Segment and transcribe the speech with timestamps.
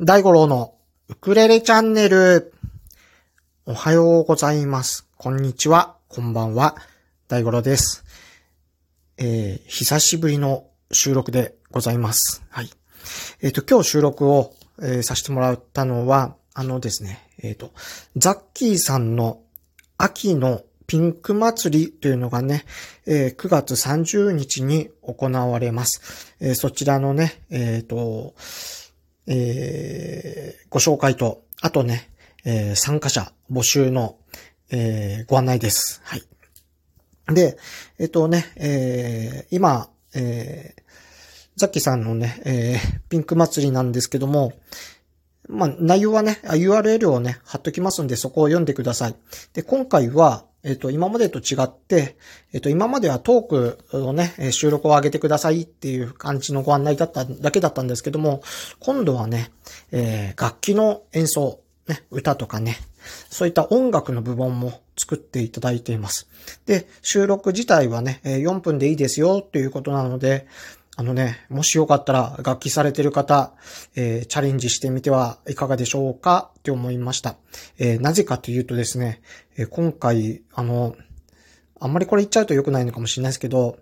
[0.00, 0.76] 大五郎の
[1.08, 2.52] ウクレレチャンネル。
[3.66, 5.08] おはようございます。
[5.16, 5.96] こんにちは。
[6.06, 6.76] こんばんは。
[7.26, 8.04] 大五郎です。
[9.16, 12.44] えー、久しぶりの収録でございます。
[12.48, 12.70] はい。
[13.42, 17.72] えっ、と、今日収録を、えーさせてもらったのは、あのですね、えっ、と、
[18.14, 19.40] ザッキーさんの
[19.96, 22.66] 秋のピンク祭りというのがね、
[23.04, 26.36] えー9月30日に行われます。
[26.38, 28.36] えーそちらのね、えっ、と、
[29.28, 32.10] えーご紹介と、あとね、
[32.44, 34.16] えー参加者募集の、
[34.70, 36.00] えーご案内です。
[36.04, 36.22] はい。
[37.32, 37.58] で、
[37.98, 40.82] えっ、とね、えー今、えー
[41.56, 44.52] ザッキーさんのね、えーピンク祭りなんですけども、
[45.48, 49.16] まあ、内容はね、URL をね、貼っときますんで、そこを読んでください。
[49.54, 52.16] で、今回は、えっ、と、今までと違って、
[52.52, 58.42] えっ、と、今まではトークをね、収録を上げてくださいっていう感じのご案内だった、だけだったんですけども、
[58.80, 59.52] 今度はね、
[59.92, 62.76] えー楽器の演奏、ね、歌とかね、
[63.30, 66.28] そういった音楽の部分も作っていただいています。
[66.66, 70.46] で、収録自体はね、4分でいいですよっていうことなので、
[71.00, 73.52] あのね、もしよかったら楽器されてる方、
[73.94, 76.50] えーチャレンジしてみてはいかがでしょうか？
[76.58, 77.36] って思いました。
[77.78, 79.22] えーなぜかというとですね、
[79.56, 80.96] えー今回、あの、
[81.78, 83.78] あんまりこれ言っちゃうと良くないのかもしれないですけど、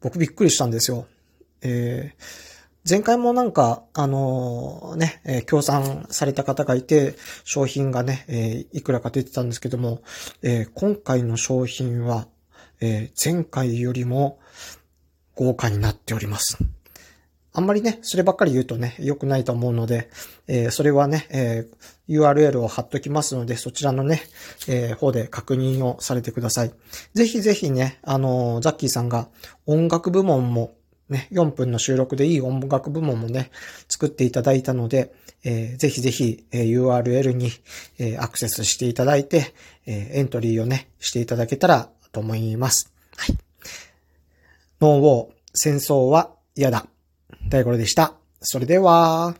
[0.00, 1.08] 僕びっくりしたんですよ。
[1.62, 2.52] えー
[2.88, 10.00] 前回もなんか、あのね、えー協賛された方がいて、商品がね、えーいくらか出てたんですけども、
[10.42, 12.28] えー今回の商品は、
[12.80, 14.38] えー前回よりも
[15.34, 16.58] 豪華になっております。
[17.54, 20.08] あんまりね、そればっかり言うとね、良くないと思うので、
[20.46, 24.22] えーそれはね、えー URL を貼っときますので、そちらのね、
[24.68, 26.72] えー方で確認をされてください。
[27.12, 29.28] ぜひぜひね、あのザッキーさんが
[29.66, 30.72] 音楽部門も
[31.10, 33.50] ね、4分の収録でいい音楽部門もね、
[33.86, 35.12] 作っていただいたので、
[35.44, 37.50] えーぜひぜひ、え URL に、
[37.98, 42.90] えアクセスしていただいて、えエントリーをね、していただけたらと思います。
[43.16, 43.36] はい。
[44.82, 46.88] ノンウォー、戦争は嫌だ。
[47.48, 48.14] 大五郎でした。
[48.40, 49.36] それでは、